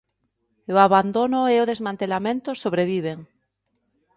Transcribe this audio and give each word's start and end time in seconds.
E 0.69 0.71
o 0.75 0.77
abandono 0.87 1.39
e 1.53 1.55
o 1.63 1.69
desmantelamento 1.71 2.49
sobreviven. 2.63 3.19